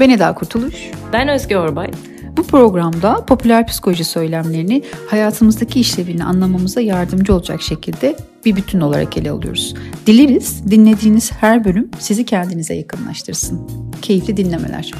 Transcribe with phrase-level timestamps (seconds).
[0.00, 0.90] Ben Eda Kurtuluş.
[1.12, 1.90] Ben Özge Orbay.
[2.36, 9.30] Bu programda popüler psikoloji söylemlerini hayatımızdaki işlevini anlamamıza yardımcı olacak şekilde bir bütün olarak ele
[9.30, 9.74] alıyoruz.
[10.06, 13.70] Dileriz dinlediğiniz her bölüm sizi kendinize yakınlaştırsın.
[14.02, 14.90] Keyifli dinlemeler.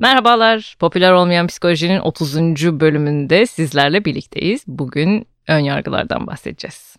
[0.00, 0.76] Merhabalar.
[0.78, 2.36] Popüler olmayan psikolojinin 30.
[2.80, 4.64] bölümünde sizlerle birlikteyiz.
[4.66, 6.91] Bugün ön yargılardan bahsedeceğiz.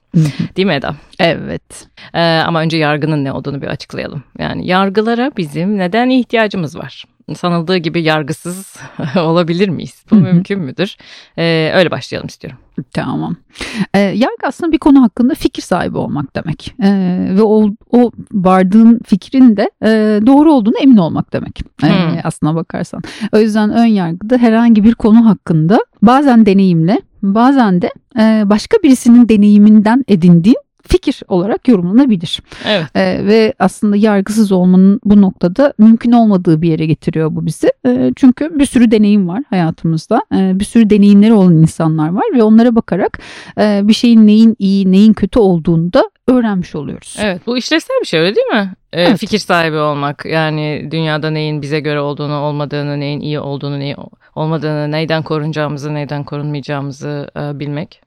[0.57, 0.95] Değil mi Eda?
[1.19, 1.87] Evet.
[2.13, 4.23] Ee, ama önce yargının ne olduğunu bir açıklayalım.
[4.39, 7.05] Yani yargılara bizim neden ihtiyacımız var?
[7.35, 8.77] Sanıldığı gibi yargısız
[9.17, 10.03] olabilir miyiz?
[10.11, 10.97] Bu mümkün müdür?
[11.37, 12.59] Ee, öyle başlayalım istiyorum.
[12.93, 13.35] Tamam.
[13.93, 16.75] E, yargı aslında bir konu hakkında fikir sahibi olmak demek.
[16.83, 16.89] E,
[17.35, 21.61] ve o, o vardığın fikrin de e, doğru olduğunu emin olmak demek.
[21.83, 22.19] E, hmm.
[22.23, 23.01] Aslına bakarsan.
[23.31, 29.29] O yüzden ön yargıda herhangi bir konu hakkında bazen deneyimle bazen de e, başka birisinin
[29.29, 32.41] deneyiminden edindiğin fikir olarak yorumlanabilir.
[32.67, 32.85] Evet.
[32.95, 37.71] E, ve aslında yargısız olmanın bu noktada mümkün olmadığı bir yere getiriyor bu bizi.
[37.85, 40.21] E, çünkü bir sürü deneyim var hayatımızda.
[40.35, 43.19] E, bir sürü deneyimleri olan insanlar var ve onlara bakarak
[43.59, 47.17] e, bir şeyin neyin iyi, neyin kötü olduğunu da öğrenmiş oluyoruz.
[47.19, 48.73] Evet bu işlevsel bir şey öyle değil mi?
[48.93, 49.17] Ee, evet.
[49.17, 53.97] Fikir sahibi olmak yani dünyada neyin bize göre olduğunu olmadığını neyin iyi olduğunu neyin
[54.35, 58.01] olmadığını neyden korunacağımızı neyden korunmayacağımızı e, bilmek.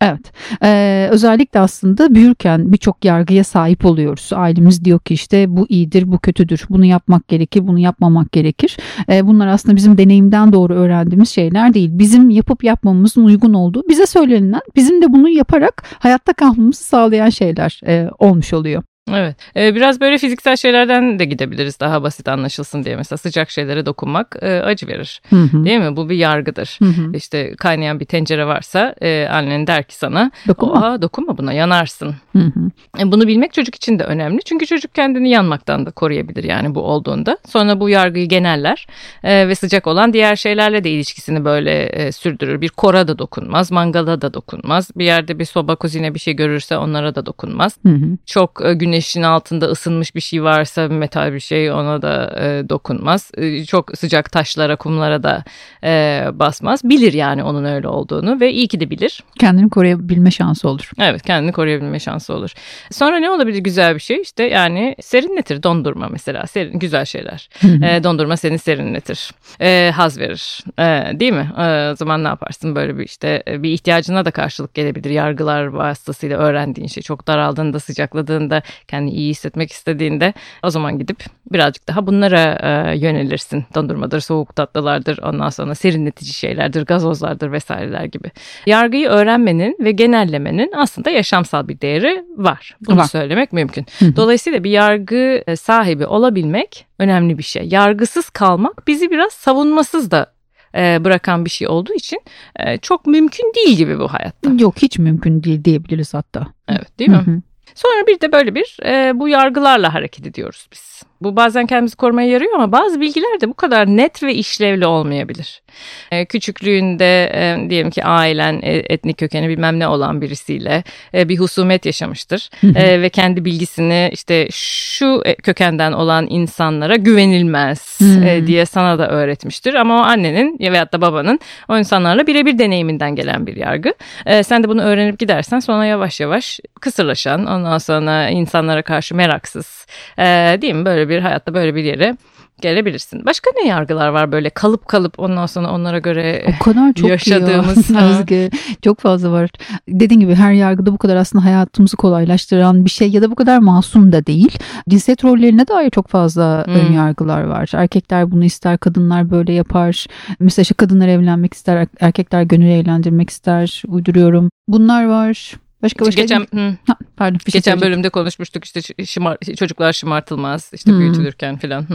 [0.00, 0.32] Evet.
[0.62, 4.30] Ee, özellikle aslında büyürken birçok yargıya sahip oluyoruz.
[4.32, 6.64] Ailemiz diyor ki işte bu iyidir, bu kötüdür.
[6.70, 8.76] Bunu yapmak gerekir, bunu yapmamak gerekir.
[9.08, 11.90] Ee, bunlar aslında bizim deneyimden doğru öğrendiğimiz şeyler değil.
[11.92, 17.80] Bizim yapıp yapmamamızın uygun olduğu, bize söylenilen, bizim de bunu yaparak hayatta kalmamızı sağlayan şeyler
[17.86, 18.82] e, olmuş oluyor.
[19.10, 19.36] Evet.
[19.56, 22.96] Ee, biraz böyle fiziksel şeylerden de gidebiliriz daha basit anlaşılsın diye.
[22.96, 25.22] Mesela sıcak şeylere dokunmak e, acı verir.
[25.30, 25.64] Hı hı.
[25.64, 25.96] Değil mi?
[25.96, 26.78] Bu bir yargıdır.
[26.78, 27.12] Hı hı.
[27.14, 32.14] İşte kaynayan bir tencere varsa e, annen der ki sana dokunma, dokunma buna yanarsın.
[32.32, 32.70] Hı hı.
[32.98, 34.42] E, bunu bilmek çocuk için de önemli.
[34.44, 37.38] Çünkü çocuk kendini yanmaktan da koruyabilir yani bu olduğunda.
[37.48, 38.86] Sonra bu yargıyı geneller
[39.24, 42.60] e, ve sıcak olan diğer şeylerle de ilişkisini böyle e, sürdürür.
[42.60, 44.90] Bir kora da dokunmaz, mangala da dokunmaz.
[44.96, 47.78] Bir yerde bir soba kuzine bir şey görürse onlara da dokunmaz.
[47.86, 48.16] Hı hı.
[48.26, 53.30] Çok e, güneşin altında ısınmış bir şey varsa metal bir şey ona da e, dokunmaz.
[53.36, 55.44] E, çok sıcak taşlara kumlara da
[55.84, 56.84] e, basmaz.
[56.84, 59.22] Bilir yani onun öyle olduğunu ve iyi ki de bilir.
[59.40, 60.90] Kendini koruyabilme şansı olur.
[60.98, 62.52] Evet kendini koruyabilme şansı olur.
[62.90, 67.48] Sonra ne olabilir güzel bir şey işte yani serinletir dondurma mesela serin güzel şeyler.
[67.62, 69.30] e, dondurma seni serinletir.
[69.60, 70.64] E, haz verir.
[70.78, 71.52] E, değil mi?
[71.58, 75.10] E, o zaman ne yaparsın böyle bir işte bir ihtiyacına da karşılık gelebilir.
[75.10, 81.88] Yargılar vasıtasıyla öğrendiğin şey çok daraldığında sıcakladığında kendini iyi hissetmek istediğinde o zaman gidip birazcık
[81.88, 83.64] daha bunlara e, yönelirsin.
[83.74, 88.30] Dondurmadır, soğuk tatlılardır, ondan sonra serinletici şeylerdir, gazozlardır vesaireler gibi.
[88.66, 92.76] Yargıyı öğrenmenin ve genellemenin aslında yaşamsal bir değeri var.
[92.86, 93.04] Bunu var.
[93.04, 93.86] söylemek mümkün.
[94.16, 97.68] Dolayısıyla bir yargı e, sahibi olabilmek önemli bir şey.
[97.68, 100.32] Yargısız kalmak bizi biraz savunmasız da
[100.74, 102.20] e, bırakan bir şey olduğu için
[102.56, 104.50] e, çok mümkün değil gibi bu hayatta.
[104.58, 106.46] Yok hiç mümkün değil diyebiliriz hatta.
[106.68, 107.16] Evet değil mi?
[107.16, 107.40] Hı hı.
[107.74, 111.02] Sonra bir de böyle bir e, bu yargılarla hareket ediyoruz biz.
[111.24, 115.62] Bu bazen kendimizi korumaya yarıyor ama bazı bilgiler de bu kadar net ve işlevli olmayabilir.
[116.10, 120.84] E, küçüklüğünde e, diyelim ki ailen e, etnik kökeni bilmem ne olan birisiyle
[121.14, 122.50] e, bir husumet yaşamıştır.
[122.76, 129.08] e, ve kendi bilgisini işte şu e, kökenden olan insanlara güvenilmez e, diye sana da
[129.08, 129.74] öğretmiştir.
[129.74, 133.94] Ama o annenin veyahut da babanın o insanlarla birebir deneyiminden gelen bir yargı.
[134.26, 139.86] E, sen de bunu öğrenip gidersen sonra yavaş yavaş kısırlaşan ondan sonra insanlara karşı meraksız
[140.18, 140.24] e,
[140.62, 142.16] değil mi böyle bir hayatta böyle bir yere
[142.60, 143.26] gelebilirsin.
[143.26, 147.90] Başka ne yargılar var böyle kalıp kalıp ondan sonra onlara göre o kadar çok yaşadığımız
[147.96, 148.50] Özge
[148.82, 149.50] çok fazla var.
[149.88, 153.58] Dediğim gibi her yargıda bu kadar aslında hayatımızı kolaylaştıran bir şey ya da bu kadar
[153.58, 154.58] masum da değil.
[154.88, 156.74] Cinsiyet rollerine dair çok fazla hmm.
[156.74, 157.70] ön yargılar var.
[157.74, 160.06] Erkekler bunu ister, kadınlar böyle yapar.
[160.40, 163.82] Mesela işte kadınlar evlenmek ister, erkekler gönül eğlendirmek ister.
[163.86, 164.50] Uyduruyorum.
[164.68, 165.54] Bunlar var.
[165.82, 170.70] Başka başka geçen hı, ha, pardon bir şey geçen bölümde konuşmuştuk işte şımar, çocuklar şımartılmaz
[170.74, 171.00] işte hmm.
[171.00, 171.86] büyütülürken filan.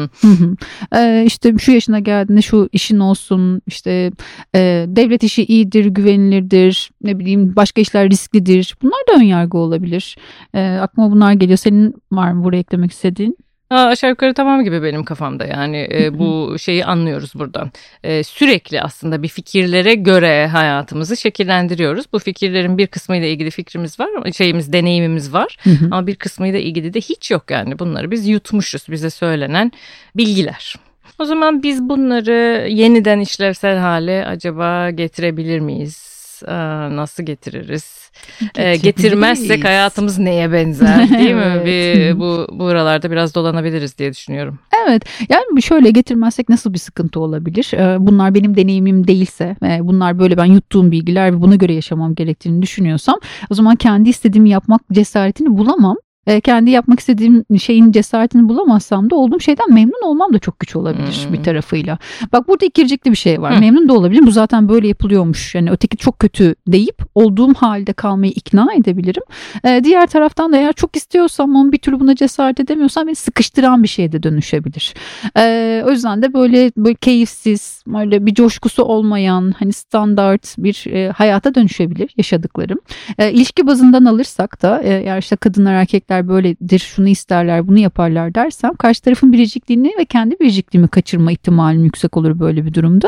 [0.96, 4.12] Ee, işte şu yaşına geldiğinde şu işin olsun işte
[4.56, 10.18] e, devlet işi iyidir güvenilirdir ne bileyim başka işler risklidir bunlar da ön yargı olabilir.
[10.54, 13.38] E, aklıma bunlar geliyor senin var mı buraya eklemek istediğin?
[13.70, 17.72] Aa, aşağı yukarı tamam gibi benim kafamda yani e, bu şeyi anlıyoruz buradan.
[18.04, 22.06] E, sürekli aslında bir fikirlere göre hayatımızı şekillendiriyoruz.
[22.14, 25.58] Bu fikirlerin bir kısmıyla ilgili fikrimiz var, şeyimiz, deneyimimiz var.
[25.92, 27.80] Ama bir kısmıyla ilgili de hiç yok yani.
[27.80, 29.72] Bunları biz yutmuşuz bize söylenen
[30.16, 30.76] bilgiler.
[31.20, 36.17] O zaman biz bunları yeniden işlevsel hale acaba getirebilir miyiz?
[36.42, 36.96] Getiririz?
[36.96, 38.82] Nasıl getiririz?
[38.84, 41.42] Getirmezsek hayatımız neye benzer değil mi?
[41.46, 41.66] evet.
[41.66, 44.60] Bir, bu buralarda biraz dolanabiliriz diye düşünüyorum.
[44.88, 47.72] Evet yani şöyle getirmezsek nasıl bir sıkıntı olabilir?
[48.00, 53.20] Bunlar benim deneyimim değilse bunlar böyle ben yuttuğum bilgiler ve buna göre yaşamam gerektiğini düşünüyorsam
[53.50, 55.96] o zaman kendi istediğimi yapmak cesaretini bulamam
[56.28, 60.76] e, kendi yapmak istediğim şeyin cesaretini bulamazsam da olduğum şeyden memnun olmam da çok güç
[60.76, 61.34] olabilir hmm.
[61.34, 61.98] bir tarafıyla.
[62.34, 63.54] Bak burada ikircikli bir şey var.
[63.54, 63.60] Hmm.
[63.60, 64.28] Memnun da olabilirim.
[64.28, 65.56] Bu zaten böyle yapılıyormuş.
[65.56, 69.24] Yani öteki çok kötü deyip olduğum halde kalmayı ikna edebilirim.
[69.64, 73.84] E, diğer taraftan da eğer çok istiyorsam ama bir türlü buna cesaret edemiyorsam beni sıkıştıran
[73.84, 74.94] bir şeye de dönüşebilir.
[75.38, 81.12] E, o yüzden de böyle böyle keyifsiz, böyle bir coşkusu olmayan hani standart bir e,
[81.12, 82.80] hayata dönüşebilir yaşadıklarım.
[83.18, 87.80] E, ilişki bazından alırsak da e, eğer işte kadınlar erkekler erkekler böyledir, şunu isterler, bunu
[87.80, 93.08] yaparlar dersem karşı tarafın biricikliğini ve kendi biricikliğimi kaçırma ihtimalim yüksek olur böyle bir durumda.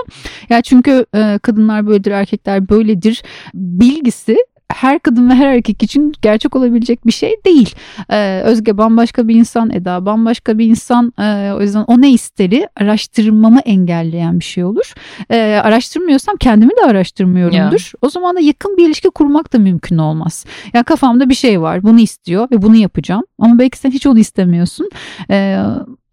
[0.50, 3.24] Ya çünkü e, kadınlar böyledir, erkekler böyledir
[3.54, 4.38] bilgisi
[4.74, 7.76] her kadın ve her erkek için gerçek olabilecek bir şey değil.
[8.10, 11.14] Ee, Özge bambaşka bir insan, Eda bambaşka bir insan.
[11.20, 14.94] Ee, o yüzden o ne isteri araştırmamı engelleyen bir şey olur.
[15.32, 17.92] Ee, araştırmıyorsam kendimi de araştırmıyorumdur.
[17.94, 18.00] Ya.
[18.02, 20.46] O zaman da yakın bir ilişki kurmak da mümkün olmaz.
[20.48, 23.24] Ya yani kafamda bir şey var, bunu istiyor ve bunu yapacağım.
[23.40, 24.90] Ama belki sen hiç onu istemiyorsun.
[25.32, 25.60] Ee,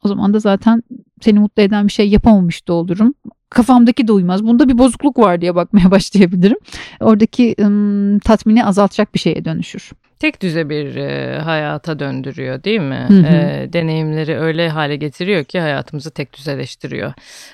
[0.06, 0.82] o zaman da zaten
[1.20, 3.14] seni mutlu eden bir şey yapamamış da olurum
[3.50, 4.44] kafamdaki de uymaz.
[4.44, 6.56] Bunda bir bozukluk var diye bakmaya başlayabilirim.
[7.00, 13.06] Oradaki ım, tatmini azaltacak bir şeye dönüşür tek düze bir e, hayata döndürüyor değil mi?
[13.08, 13.26] Hı hı.
[13.26, 17.12] E, deneyimleri öyle hale getiriyor ki hayatımızı tek düzeleştiriyor.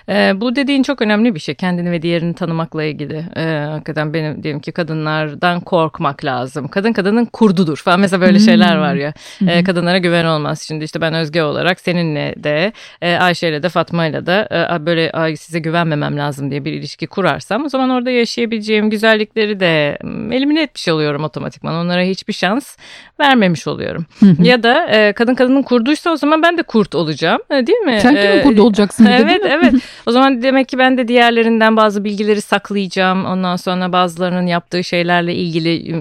[0.08, 1.54] E, bu dediğin çok önemli bir şey.
[1.54, 3.24] Kendini ve diğerini tanımakla ilgili.
[3.36, 6.68] E, hakikaten benim diyelim ki kadınlardan korkmak lazım.
[6.68, 8.00] Kadın kadının kurdudur falan.
[8.00, 8.42] Mesela böyle hı.
[8.42, 9.12] şeyler var ya.
[9.46, 10.64] E, kadınlara güven olmaz.
[10.68, 12.72] Şimdi işte ben Özge olarak seninle de
[13.02, 17.64] e, Ayşe'yle de Fatma'yla da e, böyle Ay, size güvenmemem lazım diye bir ilişki kurarsam
[17.64, 19.98] o zaman orada yaşayabileceğim güzellikleri de
[20.36, 21.74] elimine etmiş oluyorum otomatikman.
[21.74, 22.76] Onlara hiçbir şans şans
[23.20, 24.06] vermemiş oluyorum.
[24.42, 27.98] ya da e, kadın kadının kurduysa o zaman ben de kurt olacağım e, değil mi?
[28.02, 29.06] Sen kimin e, kurdu olacaksın?
[29.06, 29.74] Evet evet.
[30.06, 33.24] O zaman demek ki ben de diğerlerinden bazı bilgileri saklayacağım.
[33.24, 35.96] Ondan sonra bazılarının yaptığı şeylerle ilgili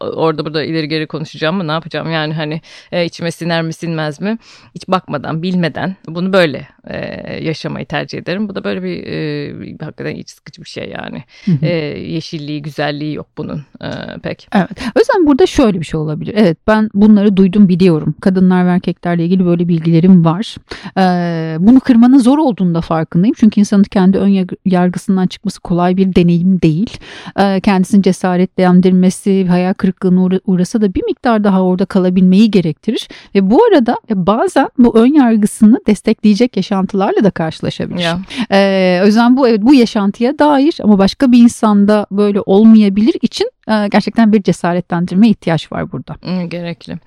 [0.00, 2.10] orada burada ileri geri konuşacağım mı ne yapacağım?
[2.10, 2.60] Yani hani
[2.92, 4.38] e, içime siner mi sinmez mi?
[4.74, 6.98] Hiç bakmadan bilmeden bunu böyle e,
[7.44, 8.48] yaşamayı tercih ederim.
[8.48, 11.24] Bu da böyle bir e, hakikaten iç sıkıcı bir şey yani.
[11.62, 11.68] E,
[11.98, 13.88] yeşilliği, güzelliği yok bunun e,
[14.22, 14.48] pek.
[14.54, 14.70] Evet.
[14.96, 16.34] O yüzden burada şöyle bir şey olabilir.
[16.36, 18.14] Evet ben bunları duydum biliyorum.
[18.20, 20.56] Kadınlar ve erkeklerle ilgili böyle bilgilerim var.
[20.98, 23.34] Ee, bunu kırmanın zor olduğunu da farkındayım.
[23.38, 26.96] Çünkü insanın kendi ön yargısından çıkması kolay bir deneyim değil.
[27.38, 33.08] Ee, kendisini cesaretlendirmesi, hayal kırıklığına uğrasa da bir miktar daha orada kalabilmeyi gerektirir.
[33.34, 38.00] Ve bu arada e, bazen bu ön yargısını destekleyecek yaşantılarla da karşılaşabilir.
[38.00, 38.18] Yeah.
[38.50, 43.50] Ee, o yüzden bu evet bu yaşantıya dair ama başka bir insanda böyle olmayabilir için
[43.68, 46.16] gerçekten bir cesaretlendirme ihtiyaç var burada.
[46.48, 46.98] Gerekli.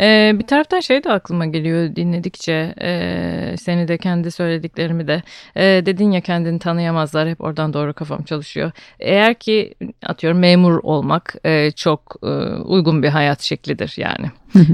[0.00, 5.22] ee, bir taraftan şey de aklıma geliyor dinledikçe e, seni de kendi söylediklerimi de
[5.56, 8.70] e, dedin ya kendini tanıyamazlar hep oradan doğru kafam çalışıyor.
[9.00, 12.28] Eğer ki atıyorum memur olmak e, çok e,
[12.62, 14.26] uygun bir hayat şeklidir yani.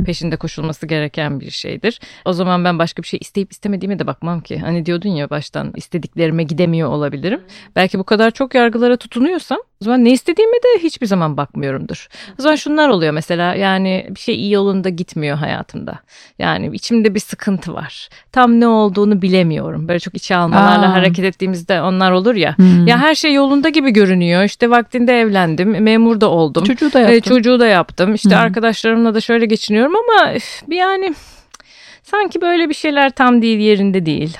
[0.07, 2.01] Peşinde koşulması gereken bir şeydir.
[2.25, 4.59] O zaman ben başka bir şey isteyip istemediğime de bakmam ki.
[4.59, 7.41] Hani diyordun ya baştan istediklerime gidemiyor olabilirim.
[7.77, 12.09] Belki bu kadar çok yargılara tutunuyorsam o zaman ne istediğime de hiçbir zaman bakmıyorumdur.
[12.39, 15.99] O zaman şunlar oluyor mesela yani bir şey iyi yolunda gitmiyor hayatımda.
[16.39, 18.09] Yani içimde bir sıkıntı var.
[18.33, 19.89] Tam ne olduğunu bilemiyorum.
[19.89, 20.93] Böyle çok içe almalarla Aa.
[20.93, 22.59] hareket ettiğimizde onlar olur ya.
[22.59, 22.87] Hmm.
[22.87, 24.45] Ya her şey yolunda gibi görünüyor.
[24.45, 26.65] İşte vaktinde evlendim, memur da oldum.
[26.65, 27.17] Çocuğu da yaptım.
[27.17, 28.15] E, çocuğu da yaptım.
[28.15, 28.39] İşte hmm.
[28.39, 30.35] arkadaşlarımla da şöyle geçiniyorum ama
[30.69, 31.15] bir yani
[32.03, 34.39] sanki böyle bir şeyler tam değil yerinde değil.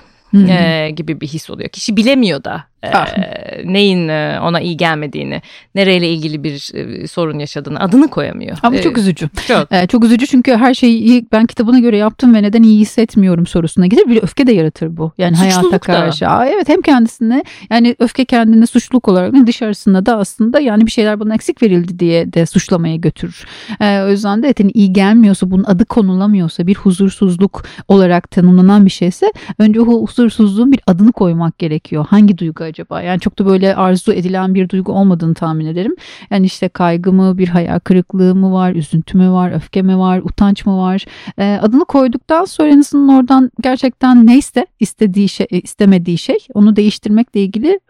[0.49, 1.69] E, gibi bir his oluyor.
[1.69, 5.43] Kişi bilemiyor da e, neyin e, ona iyi gelmediğini,
[5.75, 8.59] nereyle ilgili bir e, sorun yaşadığını adını koyamıyor.
[8.63, 9.29] Ama çok üzücü.
[9.49, 9.73] Çok.
[9.73, 13.87] E, çok üzücü çünkü her şeyi ben kitabına göre yaptım ve neden iyi hissetmiyorum sorusuna
[13.87, 14.09] gider.
[14.09, 15.13] Bir öfke de yaratır bu.
[15.19, 16.29] Yani Suçluluk hayata karşı.
[16.29, 21.21] Aa, evet hem kendisine yani öfke kendine suçluluk olarak dışarısında da aslında yani bir şeyler
[21.21, 23.45] bana eksik verildi diye de suçlamaya götürür.
[23.81, 28.91] E, o yüzden de etin iyi gelmiyorsa bunun adı konulamıyorsa bir huzursuzluk olarak tanımlanan bir
[28.91, 32.07] şeyse önce o huzursuzluğun bir adını koymak gerekiyor.
[32.09, 33.03] Hangi duygu acaba?
[33.03, 35.95] Yani çok da böyle arzu edilen bir duygu olmadığını tahmin ederim.
[36.31, 40.19] Yani işte kaygı mı, bir hayal kırıklığı mı var, üzüntü mü var, öfke mi var,
[40.19, 41.05] utanç mı var?
[41.39, 47.81] E, adını koyduktan sonra en oradan gerçekten neyse istediği şey, istemediği şey onu değiştirmekle ilgili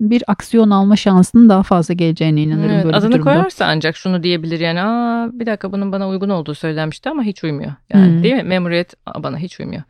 [0.00, 2.70] bir aksiyon alma şansının daha fazla geleceğine inanırım.
[2.70, 6.54] Evet, böyle adını koyarsa ancak şunu diyebilir yani Aa, bir dakika bunun bana uygun olduğu
[6.54, 7.72] söylenmişti ama hiç uymuyor.
[7.92, 8.22] Yani hmm.
[8.22, 8.42] değil mi?
[8.42, 9.82] Memuriyet bana hiç uymuyor.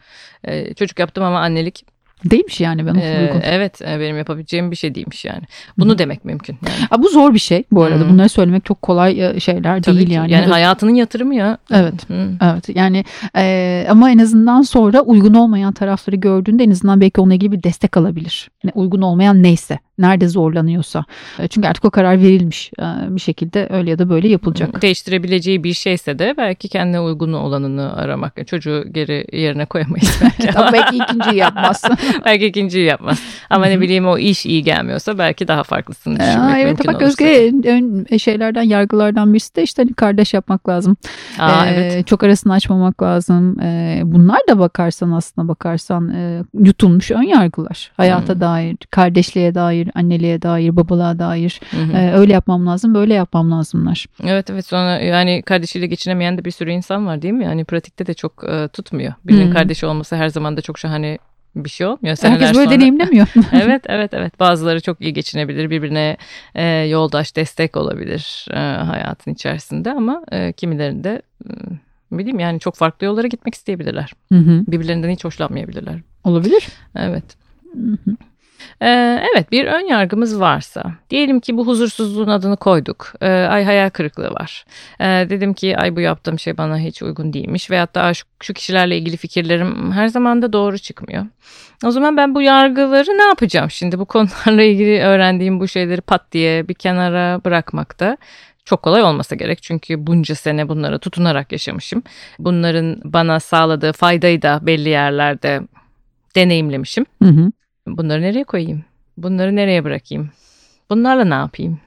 [0.45, 4.95] Ee, çocuk yaptım ama annelik Değilmiş yani bana Ee, evet e, benim yapabileceğim bir şey
[4.95, 5.43] değilmiş yani.
[5.79, 6.59] Bunu demek mümkün.
[6.67, 6.87] Yani.
[6.91, 8.05] Aa, bu zor bir şey bu arada.
[8.05, 8.09] Hı.
[8.09, 10.13] Bunları söylemek çok kolay e, şeyler Tabii değil ki.
[10.15, 10.33] yani.
[10.33, 11.59] Yani hayatının yatırımı ya.
[11.73, 12.11] Evet.
[12.11, 12.29] Hı.
[12.43, 13.05] Evet yani
[13.37, 17.63] e, ama en azından sonra uygun olmayan tarafları gördüğünde en azından belki onunla ilgili bir
[17.63, 18.51] destek alabilir.
[18.65, 21.05] Ne, uygun olmayan neyse, nerede zorlanıyorsa.
[21.39, 22.71] E, çünkü artık o karar verilmiş.
[23.09, 24.83] Bir şekilde öyle ya da böyle yapılacak.
[24.83, 28.47] Değiştirebileceği bir şeyse de belki kendine uygun olanını aramak.
[28.47, 30.59] Çocuğu geri yerine koyamayız belki.
[30.59, 31.83] Ama belki ikinciyi yapmaz.
[32.25, 33.23] belki ikinciyi yapmaz.
[33.51, 37.03] Ama ne bileyim o iş iyi gelmiyorsa belki daha farklısını Aa, düşünmek evet mümkün bak
[37.03, 37.07] olursa.
[37.25, 37.53] Özge
[38.11, 40.97] en şeylerden yargılardan birisi de işte hani kardeş yapmak lazım.
[41.39, 42.07] Aa, Ee, evet.
[42.07, 43.61] Çok arasını açmamak lazım.
[43.61, 47.93] Ee, bunlar da bakarsan aslında bakarsan e, yutulmuş ön yargılar.
[47.97, 48.41] Hayata Hmm.
[48.41, 51.61] dair, kardeşliğe dair, anneliğe dair, babalığa dair.
[51.95, 54.07] Ee, öyle yapmam lazım, böyle yapmam lazımlar.
[54.25, 57.45] Evet evet sonra yani kardeşiyle geçinemeyen de bir sürü insan var değil mi?
[57.45, 59.13] Yani pratikte de çok e, tutmuyor.
[59.25, 59.53] Birinin Hmm.
[59.53, 61.19] kardeşi olması her zaman da çok şahane
[61.65, 62.17] bir şey olmuyor.
[62.17, 63.27] Seneler Herkes böyle sonra- deneyimlemiyor.
[63.53, 66.17] evet evet evet bazıları çok iyi geçinebilir birbirine
[66.55, 71.51] e, yoldaş destek olabilir e, hayatın içerisinde ama e, kimilerinde e,
[72.13, 74.13] bileyim yani çok farklı yollara gitmek isteyebilirler.
[74.33, 74.65] Hı hı.
[74.69, 76.01] Birbirlerinden hiç hoşlanmayabilirler.
[76.25, 76.69] Olabilir.
[76.97, 77.25] Evet.
[77.73, 78.17] Hı hı.
[78.83, 83.13] Ee, evet bir ön yargımız varsa diyelim ki bu huzursuzluğun adını koyduk.
[83.21, 84.65] Ee, ay hayal kırıklığı var.
[85.01, 88.25] Ee, dedim ki ay bu yaptığım şey bana hiç uygun değilmiş veyahut da "Aa, şu,
[88.43, 91.27] şu kişilerle ilgili fikirlerim her zaman da doğru çıkmıyor.
[91.85, 96.33] O zaman ben bu yargıları ne yapacağım şimdi bu konularla ilgili öğrendiğim bu şeyleri pat
[96.33, 98.17] diye bir kenara bırakmakta
[98.65, 99.63] çok kolay olmasa gerek.
[99.63, 102.03] Çünkü bunca sene bunlara tutunarak yaşamışım.
[102.39, 105.61] Bunların bana sağladığı faydayı da belli yerlerde
[106.37, 107.07] deneyimlemişim.
[107.23, 107.51] Hı hı.
[107.87, 108.85] Bunları nereye koyayım?
[109.17, 110.31] Bunları nereye bırakayım?
[110.91, 111.79] Bunlarla ne yapayım?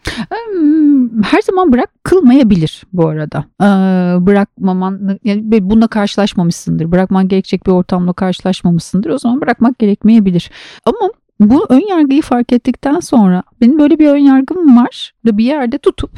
[1.23, 3.45] Her zaman bırakılmayabilir bu arada.
[3.61, 3.65] Ee,
[4.25, 6.91] bırakmaman, yani bununla karşılaşmamışsındır.
[6.91, 9.09] Bırakman gerekecek bir ortamla karşılaşmamışsındır.
[9.09, 10.51] O zaman bırakmak gerekmeyebilir.
[10.85, 15.45] Ama bu ön yargıyı fark ettikten sonra benim böyle bir ön yargım var ve bir
[15.45, 16.11] yerde tutup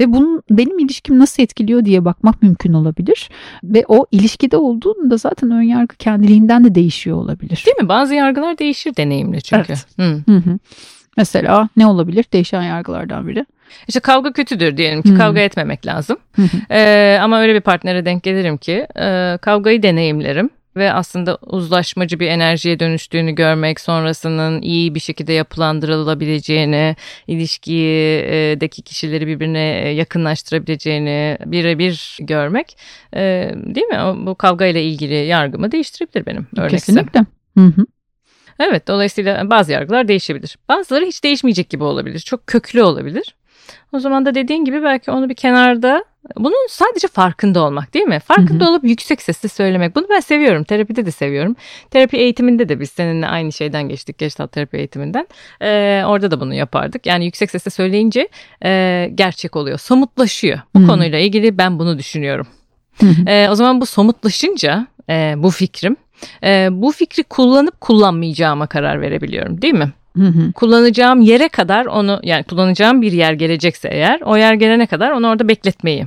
[0.00, 3.30] ve bunun benim ilişkim nasıl etkiliyor diye bakmak mümkün olabilir.
[3.64, 7.62] Ve o ilişkide olduğunda zaten ön yargı kendiliğinden de değişiyor olabilir.
[7.66, 7.88] Değil mi?
[7.88, 9.72] Bazı yargılar değişir deneyimle çünkü.
[9.72, 9.86] Evet.
[9.96, 10.32] Hı.
[10.32, 10.58] Hı hı.
[11.16, 12.24] Mesela ne olabilir?
[12.32, 13.46] Değişen yargılardan biri.
[13.88, 15.18] İşte kavga kötüdür diyelim ki Hı.
[15.18, 16.16] kavga etmemek lazım.
[16.70, 22.26] Ee, ama öyle bir partnere denk gelirim ki e, kavgayı deneyimlerim ve aslında uzlaşmacı bir
[22.26, 32.76] enerjiye dönüştüğünü görmek, sonrasının iyi bir şekilde yapılandırılabileceğini, ilişkideki kişileri birbirine yakınlaştırabileceğini birebir görmek,
[33.16, 34.26] e, değil mi?
[34.26, 36.76] Bu kavga ile ilgili yargımı değiştirebilir benim örnekse.
[36.76, 37.20] Kesinlikle.
[37.58, 37.86] Hı hı.
[38.60, 40.56] Evet dolayısıyla bazı yargılar değişebilir.
[40.68, 42.18] Bazıları hiç değişmeyecek gibi olabilir.
[42.20, 43.34] Çok köklü olabilir.
[43.92, 46.04] O zaman da dediğin gibi belki onu bir kenarda
[46.36, 48.20] bunun sadece farkında olmak değil mi?
[48.20, 49.96] Farkında Hı olup yüksek sesle söylemek.
[49.96, 50.64] Bunu ben seviyorum.
[50.64, 51.56] Terapide de seviyorum.
[51.90, 54.18] Terapi eğitiminde de biz seninle aynı şeyden geçtik.
[54.18, 55.28] Gestalt terapi eğitiminden.
[55.62, 57.06] Ee, orada da bunu yapardık.
[57.06, 58.28] Yani yüksek sesle söyleyince
[58.64, 59.78] e, gerçek oluyor.
[59.78, 60.58] Somutlaşıyor.
[60.74, 60.86] Bu Hı.
[60.86, 62.46] konuyla ilgili ben bunu düşünüyorum.
[63.00, 63.30] Hı hı.
[63.30, 65.96] Ee, o zaman bu somutlaşınca e, bu fikrim
[66.44, 69.92] e, bu fikri kullanıp kullanmayacağıma karar verebiliyorum değil mi?
[70.16, 70.52] Hı hı.
[70.52, 75.28] Kullanacağım yere kadar onu yani kullanacağım bir yer gelecekse eğer o yer gelene kadar onu
[75.28, 76.06] orada bekletmeyi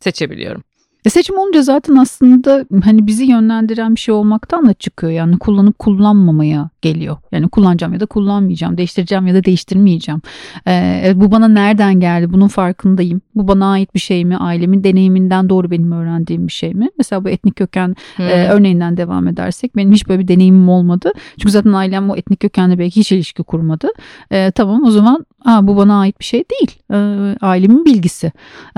[0.00, 0.62] seçebiliyorum.
[1.06, 5.12] E seçim olunca zaten aslında hani bizi yönlendiren bir şey olmaktan da çıkıyor.
[5.12, 7.16] Yani kullanıp kullanmamaya geliyor.
[7.32, 8.78] Yani kullanacağım ya da kullanmayacağım.
[8.78, 10.22] Değiştireceğim ya da değiştirmeyeceğim.
[10.66, 12.32] Ee, evet, bu bana nereden geldi?
[12.32, 13.20] Bunun farkındayım.
[13.34, 14.36] Bu bana ait bir şey mi?
[14.36, 16.88] Ailemin deneyiminden doğru benim öğrendiğim bir şey mi?
[16.98, 18.26] Mesela bu etnik köken Hmm.
[18.26, 21.12] e, örneğinden devam edersek benim hiç böyle bir deneyimim olmadı.
[21.38, 23.88] Çünkü zaten ailem o etnik kökenle belki hiç ilişki kurmadı.
[24.30, 26.78] E, tamam o zaman Aa, bu bana ait bir şey değil.
[26.92, 26.96] E,
[27.40, 28.26] ailemin bilgisi.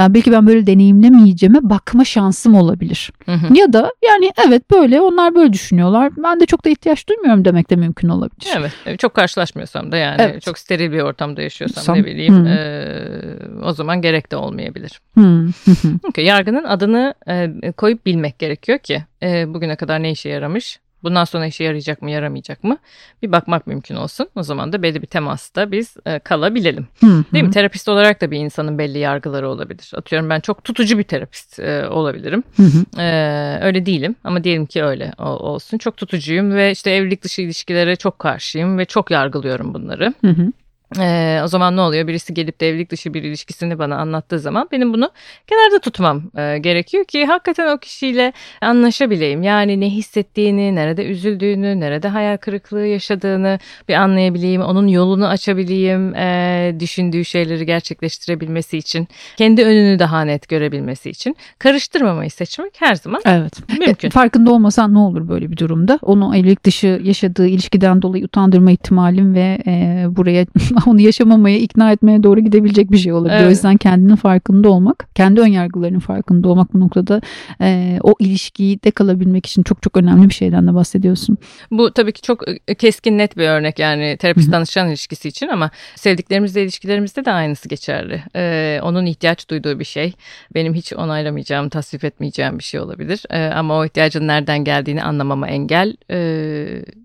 [0.00, 3.10] E, belki ben böyle deneyimlemeyeceğime bakma şansım olabilir.
[3.26, 3.54] Hı hı.
[3.58, 6.12] Ya da yani evet böyle onlar böyle düşünüyorlar.
[6.16, 8.48] Ben de çok da ihtiyaç duymuyorum demek de mümkün olabilir.
[8.58, 10.42] Evet e, çok karşılaşmıyorsam da yani Evet.
[10.42, 12.48] çok steril bir ortamda yaşıyorsam Sam- ne bileyim Hı.
[12.48, 15.00] e, o zaman gerek de olmayabilir.
[15.14, 15.20] Hı
[15.64, 15.92] hı.
[16.04, 21.24] Çünkü yargının adını e, koyup bilmek gerekiyor ki e, bugüne kadar ne işe yaramış bundan
[21.24, 22.78] sonra işe yarayacak mı yaramayacak mı
[23.22, 24.28] bir bakmak mümkün olsun.
[24.34, 26.86] O zaman da belli bir temasta biz e, kalabilelim.
[27.00, 27.48] Hı Değil mi?
[27.48, 27.52] hı.
[27.52, 29.90] Terapist olarak da bir insanın belli yargıları olabilir.
[29.96, 32.42] Atıyorum ben çok tutucu bir terapist e, olabilirim.
[32.56, 33.00] Hı hı.
[33.02, 35.78] Ee, öyle değilim ama diyelim ki öyle o- olsun.
[35.78, 40.14] Çok tutucuyum ve işte evlilik dışı ilişkilere çok karşıyım ve çok yargılıyorum bunları.
[40.24, 40.52] Hı hı.
[40.98, 42.06] Ee, o zaman ne oluyor?
[42.06, 45.10] Birisi gelip de evlilik dışı bir ilişkisini bana anlattığı zaman benim bunu
[45.46, 49.42] kenarda tutmam e, gerekiyor ki hakikaten o kişiyle anlaşabileyim.
[49.42, 54.62] Yani ne hissettiğini, nerede üzüldüğünü, nerede hayal kırıklığı yaşadığını bir anlayabileyim.
[54.62, 62.30] Onun yolunu açabileyim, e, düşündüğü şeyleri gerçekleştirebilmesi için, kendi önünü daha net görebilmesi için karıştırmamayı
[62.30, 63.52] seçmek her zaman Evet.
[63.78, 64.08] mümkün.
[64.08, 65.98] E, farkında olmasan ne olur böyle bir durumda?
[66.02, 70.46] Onu evlilik dışı yaşadığı ilişkiden dolayı utandırma ihtimalim ve e, buraya
[70.86, 73.34] onu yaşamamaya ikna etmeye doğru gidebilecek bir şey olabilir.
[73.34, 73.46] Evet.
[73.46, 77.20] O yüzden kendinin farkında olmak, kendi önyargılarının farkında olmak bu noktada
[77.60, 81.38] e, o ilişkiyi de kalabilmek için çok çok önemli bir şeyden de bahsediyorsun.
[81.70, 85.70] Bu tabii ki çok e, keskin net bir örnek yani terapist danışan ilişkisi için ama
[85.96, 88.22] sevdiklerimizle ilişkilerimizde de aynısı geçerli.
[88.36, 90.12] Ee, onun ihtiyaç duyduğu bir şey
[90.54, 93.22] benim hiç onaylamayacağım, tasvip etmeyeceğim bir şey olabilir.
[93.30, 96.16] Ee, ama o ihtiyacın nereden geldiğini anlamama engel e,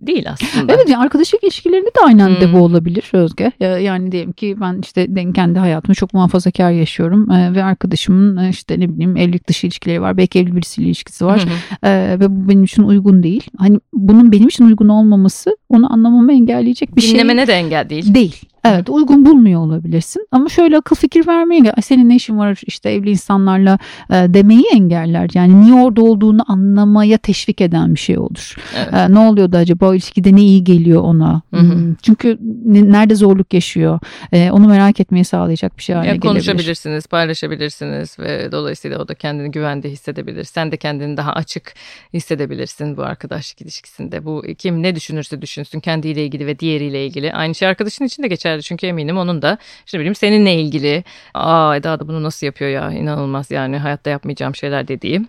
[0.02, 0.74] değil aslında.
[0.74, 2.54] Evet yani arkadaşlık ilişkilerinde de aynen de Hmm.
[2.54, 3.52] bu olabilir Özge.
[3.64, 8.50] Ya- Yani diyelim ki ben işte kendi hayatımı çok muhafazakar yaşıyorum e, ve arkadaşımın e,
[8.50, 10.18] işte ne bileyim evlilik dışı ilişkileri var.
[10.18, 11.40] Belki evli birisiyle ilişkisi var.
[11.40, 11.88] Hı hı.
[11.90, 13.44] Ee, ve bu benim için uygun değil.
[13.58, 18.14] Hani bunun benim için uygun olmaması onu anlamamı engelleyecek bir şey Dinlemene de engel değil.
[18.16, 18.42] değil.
[18.66, 23.10] Evet uygun bulmuyor olabilirsin ama şöyle akıl fikir vermeye senin ne işin var işte evli
[23.10, 23.78] insanlarla
[24.10, 25.30] e, demeyi engeller.
[25.34, 28.56] Yani niye orada olduğunu anlamaya teşvik eden bir şey olur.
[28.78, 28.94] Evet.
[28.94, 31.42] E, ne oluyordu acaba o ilişkide ne iyi geliyor ona?
[31.54, 31.74] Hı hı.
[31.74, 34.00] Hmm, Çünkü ne- nerede zorluk yaşıyor?
[34.32, 36.30] E, onu merak etmeyi sağlayacak bir şey haline Ya gelebilir.
[36.32, 40.44] konuşabilirsiniz, paylaşabilirsiniz ve dolayısıyla o da kendini güvende hissedebilir.
[40.44, 41.74] Sen de kendini daha açık
[42.14, 44.26] hissedebilirsin bu arkadaşlık ilişkisinde.
[44.26, 47.34] Bu kim ne düşünürse düşünsün kendiyle ilgili ve diğeriyle ilgili.
[47.34, 51.04] Aynı şey arkadaşın için de geçerli çünkü eminim onun da işte bileyim seninle ilgili.
[51.34, 55.22] Aa Eda da bunu nasıl yapıyor ya inanılmaz yani hayatta yapmayacağım şeyler dediği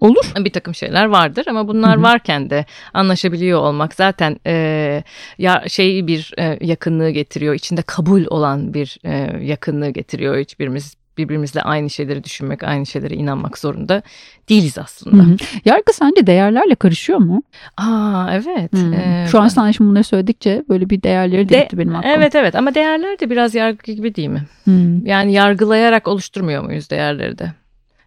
[0.00, 0.32] Olur.
[0.36, 2.02] bir takım şeyler vardır ama bunlar Hı hı.
[2.02, 5.02] varken de anlaşabiliyor olmak zaten e,
[5.38, 11.62] ya şey bir e, yakınlığı getiriyor içinde kabul olan bir e, yakınlığı getiriyor hiçbirimiz birbirimizle
[11.62, 14.02] aynı şeyleri düşünmek aynı şeylere inanmak zorunda
[14.48, 15.22] değiliz Hı aslında.
[15.22, 15.36] hı.
[15.64, 17.42] Yargı sence değerlerle karışıyor mu?
[17.76, 18.72] Aa evet.
[18.72, 18.92] Hmm.
[18.92, 22.14] E, Şu an sana şimdi bunları söyledikçe böyle bir değerleri de, gitti benim aklıma.
[22.14, 24.42] Evet evet ama değerler de biraz yargı gibi değil mi?
[24.64, 25.06] Hmm.
[25.06, 27.52] Yani yargılayarak oluşturmuyor muyuz değerleri de?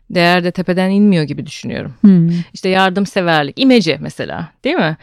[0.09, 1.93] Değer de tepeden inmiyor gibi düşünüyorum.
[2.01, 2.29] Hmm.
[2.53, 4.97] İşte yardımseverlik, imece mesela değil mi?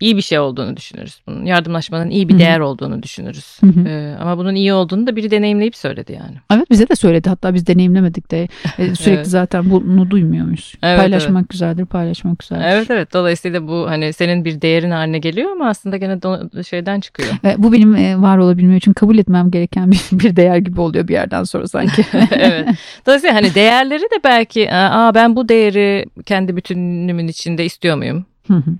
[0.00, 1.20] İyi bir şey olduğunu düşünürüz.
[1.26, 2.40] Bunun yardımlaşmanın iyi bir Hı hı.
[2.40, 3.58] değer olduğunu düşünürüz.
[3.86, 6.36] Ee, ama bunun iyi olduğunu da biri deneyimleyip söyledi yani.
[6.52, 8.48] Evet bize de söyledi hatta biz deneyimlemedik de
[8.78, 9.26] E, sürekli Evet.
[9.26, 10.74] zaten bunu duymuyor muyuz?
[10.82, 12.64] Evet, Paylaşmak güzeldir paylaşmak güzeldir.
[12.64, 17.00] Evet evet dolayısıyla bu hani senin bir değerin haline geliyor ama aslında gene do- şeyden
[17.00, 17.28] çıkıyor.
[17.44, 21.08] E, bu benim e, var olabilmem için kabul etmem gereken bir, bir değer gibi oluyor
[21.08, 22.04] bir yerden sonra sanki.
[22.30, 22.68] evet.
[23.06, 28.54] Dolayısıyla hani değerleri de belki aa ben bu değeri kendi bütünümün içinde istiyor muyum Hı
[28.54, 28.70] hı.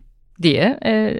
[0.42, 1.14] Diye e,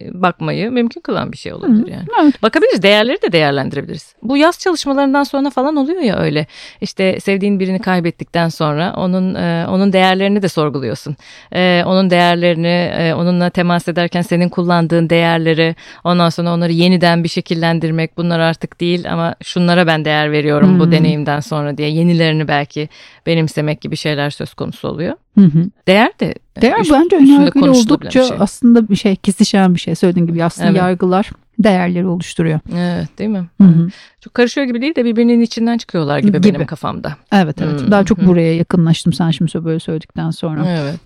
[0.00, 2.04] bakmayı mümkün kılan bir şey olabilir yani.
[2.22, 2.42] evet.
[2.42, 4.14] Bakabiliriz değerleri de değerlendirebiliriz.
[4.22, 6.46] Bu yaz çalışmalarından sonra falan oluyor ya öyle.
[6.80, 11.16] İşte sevdiğin birini kaybettikten sonra onun e, onun değerlerini de sorguluyorsun.
[11.52, 17.28] E, onun değerlerini e, onunla temas ederken senin kullandığın değerleri ondan sonra onları yeniden bir
[17.28, 20.80] şekillendirmek bunlar artık değil ama şunlara ben değer veriyorum Hmm.
[20.80, 22.88] bu deneyimden sonra diye yenilerini belki
[23.28, 25.14] benimsemek gibi şeyler söz konusu oluyor.
[25.38, 25.64] Hı hı.
[25.88, 28.36] Değer de Değer üst- bence konuşulabilen oldukça bir şey.
[28.40, 30.78] aslında bir şey kesişen bir şey söylediğin gibi aslında Evet.
[30.78, 32.60] yargılar değerleri oluşturuyor.
[32.76, 33.46] Evet değil mi?
[33.60, 33.88] Hı hı.
[34.20, 36.54] Çok karışıyor gibi değil de birbirinin içinden çıkıyorlar gibi, Gibi.
[36.54, 37.16] benim kafamda.
[37.32, 38.26] Evet evet Hı daha çok hı.
[38.26, 40.64] buraya yakınlaştım sen şimdi böyle söyledikten sonra.
[40.68, 41.00] Evet.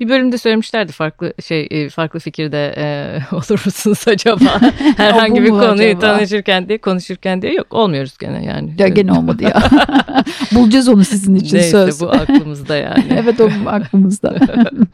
[0.00, 4.60] Bir bölümde söylemişlerdi farklı şey e, farklı fikirde e, olur musunuz acaba
[4.96, 6.00] herhangi bir konuyu acaba?
[6.00, 8.74] tanışırken diye konuşurken diye yok olmuyoruz gene yani.
[8.78, 9.62] Ya gene olmadı ya.
[10.52, 12.00] Bulacağız onu sizin için Neyse söz.
[12.00, 13.04] bu aklımızda yani.
[13.10, 14.34] evet o aklımızda.
[14.48, 14.86] yani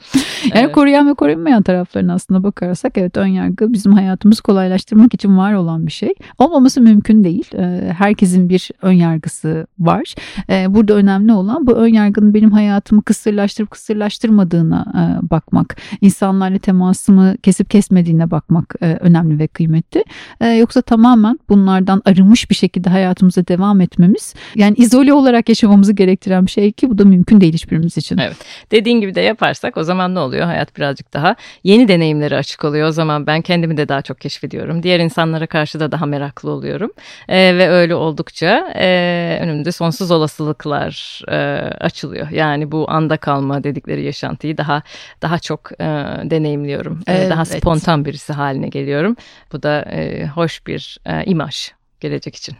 [0.53, 0.72] Evet.
[0.72, 5.92] koruyan ve korunmayan taraflarına aslında bakarsak evet önyargı bizim hayatımızı kolaylaştırmak için var olan bir
[5.92, 6.14] şey.
[6.38, 7.29] Olmaması mümkün değil.
[7.38, 10.14] Ee, Herkesin bir önyargısı var.
[10.50, 15.76] Ee, Burada önemli olan bu önyargının benim hayatımı kısırlaştırıp kısırlaştırmadığına e, bakmak.
[16.00, 20.04] İnsanlarla temasımı kesip kesmediğine bakmak e, önemli ve kıymetli.
[20.40, 26.46] Ee, Yoksa tamamen bunlardan arınmış bir şekilde hayatımıza devam etmemiz yani izole olarak yaşamamızı gerektiren
[26.46, 28.18] bir şey ki bu da mümkün değil hiçbirimiz için.
[28.18, 28.36] Evet.
[28.70, 30.46] Dediğin gibi de yaparsak o zaman ne oluyor?
[30.46, 32.88] Hayat birazcık daha yeni deneyimlere açık oluyor.
[32.88, 34.82] O zaman ben kendimi de daha çok keşfediyorum.
[34.82, 36.90] Diğer insanlara karşı da daha meraklı oluyorum.
[37.28, 41.37] Ee, ve öyle oldukça e, önümde sonsuz olasılıklar e,
[41.80, 42.30] açılıyor.
[42.30, 44.83] Yani bu anda kalma dedikleri yaşantıyı daha
[45.22, 45.85] daha çok e,
[46.24, 47.00] deneyimliyorum.
[47.09, 47.59] E, daha Evet.
[47.59, 49.16] spontan birisi haline geliyorum.
[49.52, 52.56] Bu da e, hoş bir e, imaj gelecek için.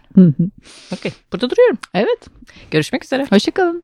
[0.92, 1.12] Okey.
[1.33, 1.79] Burada duruyorum.
[1.94, 2.27] Evet.
[2.70, 3.27] Görüşmek üzere.
[3.31, 3.83] Hoşçakalın.